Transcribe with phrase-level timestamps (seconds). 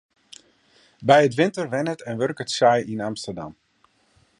[1.07, 3.53] By 't winter wennet en wurket se yn Amsterdam.